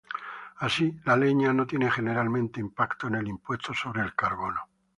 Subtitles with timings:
[0.65, 4.67] Así, la leña no tiene generalmente impacto en el impuesto sobre el carbono.